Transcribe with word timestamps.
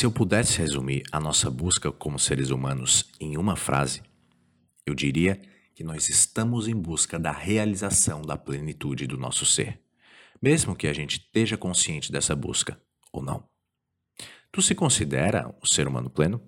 Se 0.00 0.06
eu 0.06 0.10
pudesse 0.10 0.56
resumir 0.56 1.02
a 1.12 1.20
nossa 1.20 1.50
busca 1.50 1.92
como 1.92 2.18
seres 2.18 2.48
humanos 2.48 3.12
em 3.20 3.36
uma 3.36 3.54
frase, 3.54 4.02
eu 4.86 4.94
diria 4.94 5.38
que 5.74 5.84
nós 5.84 6.08
estamos 6.08 6.66
em 6.66 6.74
busca 6.74 7.18
da 7.18 7.30
realização 7.30 8.22
da 8.22 8.34
plenitude 8.34 9.06
do 9.06 9.18
nosso 9.18 9.44
ser, 9.44 9.78
mesmo 10.40 10.74
que 10.74 10.86
a 10.86 10.94
gente 10.94 11.18
esteja 11.18 11.58
consciente 11.58 12.10
dessa 12.10 12.34
busca 12.34 12.80
ou 13.12 13.22
não. 13.22 13.46
Tu 14.50 14.62
se 14.62 14.74
considera 14.74 15.54
um 15.62 15.66
ser 15.66 15.86
humano 15.86 16.08
pleno? 16.08 16.42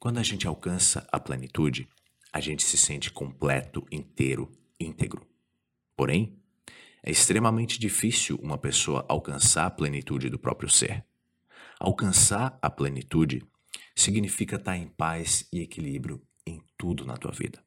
Quando 0.00 0.18
a 0.18 0.24
gente 0.24 0.48
alcança 0.48 1.06
a 1.12 1.20
plenitude, 1.20 1.88
a 2.32 2.40
gente 2.40 2.64
se 2.64 2.76
sente 2.76 3.08
completo, 3.08 3.86
inteiro, 3.88 4.50
íntegro. 4.80 5.24
Porém, 5.96 6.36
é 7.04 7.10
extremamente 7.12 7.78
difícil 7.78 8.36
uma 8.42 8.58
pessoa 8.58 9.06
alcançar 9.08 9.66
a 9.66 9.70
plenitude 9.70 10.28
do 10.28 10.40
próprio 10.40 10.68
ser. 10.68 11.05
Alcançar 11.78 12.58
a 12.62 12.70
plenitude 12.70 13.46
significa 13.94 14.56
estar 14.56 14.76
em 14.76 14.88
paz 14.88 15.46
e 15.52 15.60
equilíbrio 15.60 16.22
em 16.46 16.62
tudo 16.76 17.04
na 17.04 17.16
tua 17.16 17.32
vida. 17.32 17.62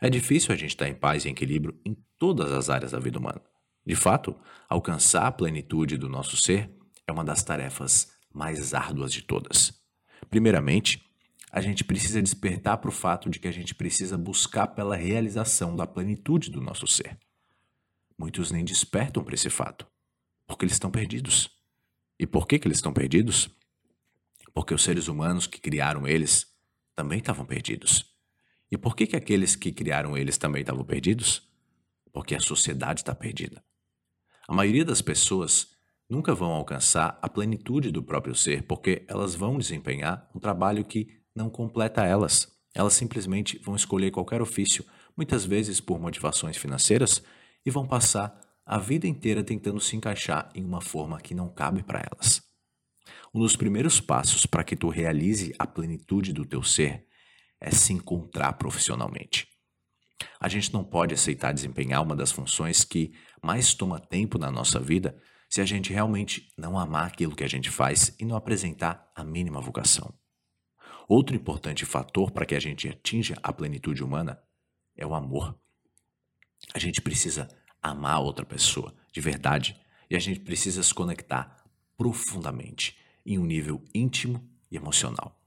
É 0.00 0.08
difícil 0.08 0.52
a 0.52 0.56
gente 0.56 0.70
estar 0.70 0.88
em 0.88 0.94
paz 0.94 1.24
e 1.24 1.28
equilíbrio 1.28 1.78
em 1.84 1.96
todas 2.18 2.52
as 2.52 2.70
áreas 2.70 2.92
da 2.92 2.98
vida 2.98 3.18
humana. 3.18 3.40
De 3.84 3.94
fato, 3.94 4.38
alcançar 4.68 5.26
a 5.26 5.32
plenitude 5.32 5.96
do 5.96 6.08
nosso 6.08 6.36
ser 6.36 6.70
é 7.06 7.12
uma 7.12 7.24
das 7.24 7.42
tarefas 7.42 8.12
mais 8.32 8.74
árduas 8.74 9.12
de 9.12 9.22
todas. 9.22 9.72
Primeiramente, 10.28 11.02
a 11.50 11.60
gente 11.60 11.82
precisa 11.82 12.20
despertar 12.20 12.76
para 12.78 12.90
o 12.90 12.92
fato 12.92 13.30
de 13.30 13.38
que 13.38 13.48
a 13.48 13.52
gente 13.52 13.74
precisa 13.74 14.18
buscar 14.18 14.66
pela 14.68 14.96
realização 14.96 15.74
da 15.74 15.86
plenitude 15.86 16.50
do 16.50 16.60
nosso 16.60 16.86
ser. 16.86 17.18
Muitos 18.18 18.50
nem 18.50 18.64
despertam 18.64 19.24
para 19.24 19.34
esse 19.34 19.48
fato, 19.48 19.86
porque 20.46 20.64
eles 20.64 20.74
estão 20.74 20.90
perdidos. 20.90 21.57
E 22.18 22.26
por 22.26 22.46
que, 22.46 22.58
que 22.58 22.66
eles 22.66 22.78
estão 22.78 22.92
perdidos? 22.92 23.48
Porque 24.52 24.74
os 24.74 24.82
seres 24.82 25.08
humanos 25.08 25.46
que 25.46 25.60
criaram 25.60 26.06
eles 26.06 26.46
também 26.94 27.18
estavam 27.18 27.46
perdidos. 27.46 28.04
E 28.70 28.76
por 28.76 28.96
que, 28.96 29.06
que 29.06 29.16
aqueles 29.16 29.54
que 29.54 29.72
criaram 29.72 30.16
eles 30.16 30.36
também 30.36 30.62
estavam 30.62 30.84
perdidos? 30.84 31.48
Porque 32.12 32.34
a 32.34 32.40
sociedade 32.40 33.00
está 33.00 33.14
perdida. 33.14 33.62
A 34.48 34.54
maioria 34.54 34.84
das 34.84 35.00
pessoas 35.00 35.68
nunca 36.08 36.34
vão 36.34 36.50
alcançar 36.50 37.18
a 37.22 37.28
plenitude 37.28 37.90
do 37.90 38.02
próprio 38.02 38.34
ser 38.34 38.62
porque 38.62 39.04
elas 39.08 39.34
vão 39.34 39.58
desempenhar 39.58 40.28
um 40.34 40.40
trabalho 40.40 40.84
que 40.84 41.06
não 41.34 41.48
completa 41.48 42.04
elas. 42.04 42.48
Elas 42.74 42.94
simplesmente 42.94 43.58
vão 43.58 43.76
escolher 43.76 44.10
qualquer 44.10 44.42
ofício, 44.42 44.84
muitas 45.16 45.44
vezes 45.44 45.80
por 45.80 46.00
motivações 46.00 46.56
financeiras, 46.56 47.22
e 47.64 47.70
vão 47.70 47.86
passar 47.86 48.38
a 48.68 48.76
vida 48.76 49.06
inteira 49.08 49.42
tentando 49.42 49.80
se 49.80 49.96
encaixar 49.96 50.50
em 50.54 50.62
uma 50.62 50.82
forma 50.82 51.18
que 51.18 51.34
não 51.34 51.48
cabe 51.48 51.82
para 51.82 52.00
elas. 52.00 52.42
Um 53.32 53.40
dos 53.40 53.56
primeiros 53.56 53.98
passos 53.98 54.44
para 54.44 54.62
que 54.62 54.76
tu 54.76 54.90
realize 54.90 55.54
a 55.58 55.66
plenitude 55.66 56.34
do 56.34 56.44
teu 56.44 56.62
ser 56.62 57.06
é 57.58 57.70
se 57.70 57.94
encontrar 57.94 58.52
profissionalmente. 58.52 59.48
A 60.38 60.50
gente 60.50 60.70
não 60.70 60.84
pode 60.84 61.14
aceitar 61.14 61.54
desempenhar 61.54 62.02
uma 62.02 62.14
das 62.14 62.30
funções 62.30 62.84
que 62.84 63.14
mais 63.42 63.72
toma 63.72 63.98
tempo 63.98 64.36
na 64.36 64.50
nossa 64.50 64.78
vida 64.78 65.18
se 65.48 65.62
a 65.62 65.64
gente 65.64 65.90
realmente 65.90 66.52
não 66.54 66.78
amar 66.78 67.06
aquilo 67.06 67.34
que 67.34 67.44
a 67.44 67.48
gente 67.48 67.70
faz 67.70 68.14
e 68.20 68.24
não 68.26 68.36
apresentar 68.36 69.10
a 69.16 69.24
mínima 69.24 69.62
vocação. 69.62 70.12
Outro 71.08 71.34
importante 71.34 71.86
fator 71.86 72.30
para 72.30 72.44
que 72.44 72.54
a 72.54 72.60
gente 72.60 72.86
atinja 72.86 73.38
a 73.42 73.50
plenitude 73.50 74.04
humana 74.04 74.38
é 74.94 75.06
o 75.06 75.14
amor. 75.14 75.58
A 76.74 76.78
gente 76.78 77.00
precisa 77.00 77.48
amar 77.82 78.20
outra 78.20 78.44
pessoa 78.44 78.94
de 79.12 79.20
verdade 79.20 79.76
e 80.10 80.16
a 80.16 80.18
gente 80.18 80.40
precisa 80.40 80.82
se 80.82 80.92
conectar 80.92 81.64
profundamente 81.96 82.96
em 83.24 83.38
um 83.38 83.44
nível 83.44 83.84
íntimo 83.94 84.48
e 84.70 84.76
emocional. 84.76 85.38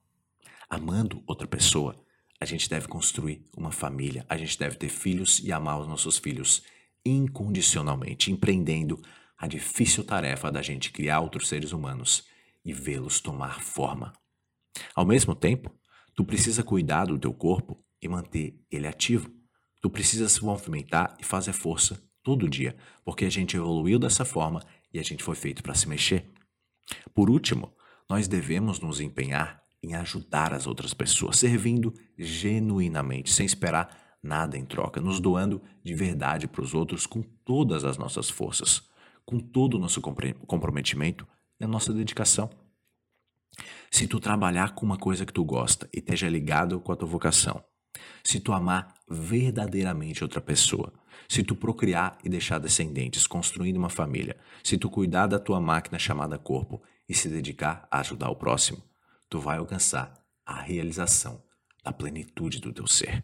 Amando 0.70 1.24
outra 1.26 1.48
pessoa, 1.48 1.96
a 2.40 2.46
gente 2.46 2.70
deve 2.70 2.88
construir 2.88 3.46
uma 3.56 3.72
família, 3.72 4.26
a 4.30 4.38
gente 4.38 4.58
deve 4.58 4.76
ter 4.76 4.90
filhos 4.90 5.40
e 5.40 5.52
amar 5.52 5.80
os 5.80 5.88
nossos 5.88 6.18
filhos 6.18 6.64
incondicionalmente, 7.06 8.32
empreendendo 8.32 9.02
a 9.38 9.48
difícil 9.48 10.04
tarefa 10.04 10.52
da 10.52 10.62
gente 10.62 10.92
criar 10.92 11.20
outros 11.20 11.48
seres 11.48 11.72
humanos 11.72 12.28
e 12.64 12.74
vê-los 12.74 13.20
tomar 13.20 13.62
forma. 13.62 14.14
Ao 14.96 15.06
mesmo 15.06 15.36
tempo, 15.36 15.74
tu 16.16 16.24
precisa 16.24 16.64
cuidar 16.64 17.06
do 17.06 17.18
teu 17.18 17.34
corpo 17.34 17.84
e 18.02 18.08
manter 18.08 18.60
ele 18.70 18.88
ativo. 18.88 19.32
Tu 19.82 19.90
precisa 19.90 20.30
se 20.30 20.44
movimentar 20.44 21.18
e 21.20 21.24
fazer 21.24 21.54
força 21.54 22.02
todo 22.24 22.50
dia, 22.50 22.76
porque 23.04 23.26
a 23.26 23.30
gente 23.30 23.56
evoluiu 23.56 23.98
dessa 23.98 24.26
forma 24.26 24.62
e 24.94 25.00
a 25.00 25.04
gente 25.04 25.24
foi 25.24 25.36
feito 25.36 25.64
para 25.64 25.74
se 25.74 25.88
mexer. 25.88 26.30
Por 27.14 27.30
último, 27.30 27.74
nós 28.10 28.28
devemos 28.28 28.80
nos 28.80 29.00
empenhar 29.00 29.62
em 29.84 29.96
ajudar 29.96 30.54
as 30.54 30.68
outras 30.68 30.94
pessoas, 30.94 31.40
servindo 31.40 31.94
genuinamente, 32.18 33.32
sem 33.32 33.46
esperar 33.46 34.18
nada 34.22 34.58
em 34.58 34.66
troca, 34.66 35.02
nos 35.02 35.20
doando 35.20 35.62
de 35.84 35.94
verdade 35.96 36.48
para 36.48 36.62
os 36.62 36.74
outros 36.74 37.08
com 37.08 37.22
todas 37.22 37.84
as 37.84 37.98
nossas 37.98 38.30
forças, 38.30 38.84
com 39.26 39.40
todo 39.40 39.76
o 39.76 39.80
nosso 39.80 40.02
comprometimento 40.02 41.28
e 41.60 41.64
a 41.64 41.68
nossa 41.68 41.92
dedicação. 41.92 42.50
Se 43.90 44.08
tu 44.08 44.20
trabalhar 44.20 44.76
com 44.76 44.86
uma 44.86 44.98
coisa 44.98 45.26
que 45.26 45.34
tu 45.34 45.44
gosta 45.44 45.90
e 45.94 46.00
esteja 46.00 46.30
ligado 46.30 46.80
com 46.80 46.92
a 46.92 46.96
tua 46.96 47.08
vocação, 47.08 47.64
se 48.24 48.40
tu 48.40 48.54
amar 48.54 48.94
verdadeiramente 49.10 50.24
outra 50.24 50.40
pessoa, 50.40 50.94
se 51.28 51.44
tu 51.44 51.56
procriar 51.56 52.18
e 52.24 52.30
deixar 52.30 52.60
descendentes, 52.60 53.28
construindo 53.28 53.78
uma 53.78 53.90
família, 53.90 54.38
se 54.64 54.78
tu 54.78 54.90
cuidar 54.90 55.28
da 55.28 55.40
tua 55.40 55.60
máquina 55.60 55.98
chamada 55.98 56.38
corpo 56.38 56.82
e 57.08 57.14
se 57.14 57.30
dedicar 57.30 57.88
a 57.90 58.00
ajudar 58.00 58.30
o 58.30 58.36
próximo, 58.36 58.84
tu 59.30 59.40
vai 59.40 59.58
alcançar 59.58 60.14
a 60.46 60.62
realização 60.62 61.42
da 61.84 61.92
plenitude 61.92 62.60
do 62.60 62.74
teu 62.74 62.88
ser. 62.88 63.24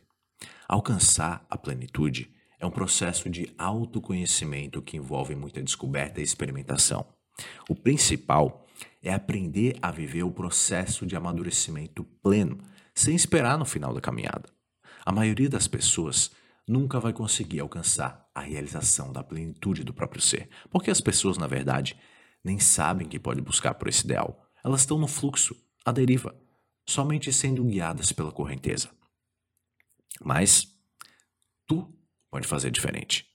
Alcançar 0.68 1.46
a 1.50 1.58
plenitude 1.58 2.34
é 2.60 2.66
um 2.66 2.72
processo 2.72 3.30
de 3.30 3.54
autoconhecimento 3.58 4.82
que 4.82 4.98
envolve 4.98 5.36
muita 5.36 5.62
descoberta 5.62 6.20
e 6.20 6.24
experimentação. 6.24 7.06
O 7.70 7.76
principal 7.76 8.66
é 9.02 9.14
aprender 9.14 9.78
a 9.82 9.92
viver 9.92 10.24
o 10.24 10.32
processo 10.32 11.06
de 11.06 11.16
amadurecimento 11.16 12.04
pleno, 12.22 12.58
sem 12.94 13.16
esperar 13.16 13.58
no 13.58 13.66
final 13.66 13.94
da 13.94 14.02
caminhada. 14.02 14.50
A 15.06 15.12
maioria 15.12 15.50
das 15.50 15.68
pessoas 15.68 16.32
nunca 16.68 17.00
vai 17.00 17.14
conseguir 17.14 17.62
alcançar 17.62 18.30
a 18.36 18.42
realização 18.42 19.14
da 19.14 19.24
plenitude 19.24 19.84
do 19.84 19.94
próprio 19.94 20.22
ser, 20.22 20.50
porque 20.70 20.92
as 20.92 21.00
pessoas, 21.00 21.38
na 21.38 21.48
verdade, 21.48 21.98
nem 22.44 22.60
sabem 22.60 23.08
que 23.08 23.20
pode 23.20 23.42
buscar 23.42 23.74
por 23.76 23.88
esse 23.88 24.04
ideal. 24.04 24.46
Elas 24.64 24.82
estão 24.82 24.98
no 24.98 25.08
fluxo, 25.08 25.56
à 25.86 25.92
deriva, 25.92 26.38
somente 26.86 27.32
sendo 27.32 27.64
guiadas 27.64 28.12
pela 28.12 28.32
correnteza. 28.32 28.92
Mas 30.22 30.68
tu 31.66 31.94
pode 32.30 32.48
fazer 32.48 32.70
diferente. 32.70 33.26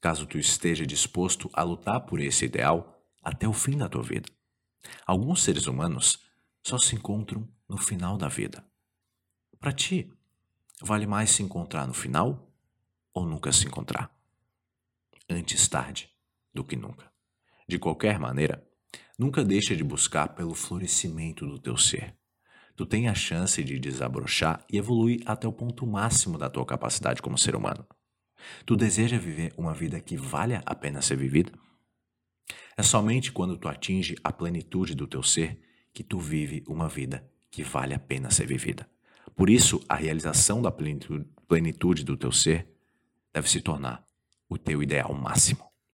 Caso 0.00 0.26
tu 0.26 0.38
esteja 0.38 0.86
disposto 0.86 1.50
a 1.52 1.62
lutar 1.62 2.00
por 2.06 2.20
esse 2.20 2.44
ideal 2.44 3.02
até 3.22 3.46
o 3.46 3.52
fim 3.52 3.76
da 3.76 3.88
tua 3.88 4.02
vida. 4.02 4.28
Alguns 5.06 5.42
seres 5.42 5.66
humanos 5.66 6.20
só 6.62 6.78
se 6.78 6.94
encontram 6.94 7.48
no 7.68 7.76
final 7.76 8.16
da 8.16 8.28
vida. 8.28 8.64
Para 9.58 9.72
ti, 9.72 10.12
vale 10.80 11.06
mais 11.06 11.30
se 11.30 11.42
encontrar 11.42 11.86
no 11.86 11.94
final 11.94 12.53
ou 13.14 13.24
nunca 13.24 13.52
se 13.52 13.66
encontrar? 13.66 14.14
Antes 15.30 15.68
tarde 15.68 16.10
do 16.52 16.64
que 16.64 16.76
nunca. 16.76 17.10
De 17.66 17.78
qualquer 17.78 18.18
maneira, 18.18 18.62
nunca 19.18 19.44
deixa 19.44 19.74
de 19.74 19.82
buscar 19.82 20.28
pelo 20.34 20.54
florescimento 20.54 21.46
do 21.46 21.58
teu 21.58 21.78
ser. 21.78 22.14
Tu 22.76 22.84
tem 22.84 23.08
a 23.08 23.14
chance 23.14 23.62
de 23.62 23.78
desabrochar 23.78 24.66
e 24.68 24.76
evoluir 24.76 25.22
até 25.24 25.46
o 25.46 25.52
ponto 25.52 25.86
máximo 25.86 26.36
da 26.36 26.50
tua 26.50 26.66
capacidade 26.66 27.22
como 27.22 27.38
ser 27.38 27.54
humano. 27.54 27.86
Tu 28.66 28.76
deseja 28.76 29.16
viver 29.16 29.54
uma 29.56 29.72
vida 29.72 30.00
que 30.00 30.16
valha 30.16 30.60
a 30.66 30.74
pena 30.74 31.00
ser 31.00 31.16
vivida? 31.16 31.52
É 32.76 32.82
somente 32.82 33.30
quando 33.30 33.56
tu 33.56 33.68
atinge 33.68 34.16
a 34.24 34.32
plenitude 34.32 34.94
do 34.94 35.06
teu 35.06 35.22
ser 35.22 35.60
que 35.92 36.02
tu 36.02 36.18
vive 36.18 36.64
uma 36.66 36.88
vida 36.88 37.24
que 37.48 37.62
vale 37.62 37.94
a 37.94 37.98
pena 37.98 38.30
ser 38.30 38.46
vivida. 38.46 38.88
Por 39.36 39.48
isso, 39.48 39.80
a 39.88 39.94
realização 39.94 40.60
da 40.60 40.72
plenitude 40.72 42.04
do 42.04 42.16
teu 42.16 42.32
ser 42.32 42.73
deve 43.34 43.48
se 43.48 43.60
tornar 43.60 44.06
o 44.48 44.56
teu 44.56 44.82
ideal 44.82 45.12
máximo. 45.12 45.73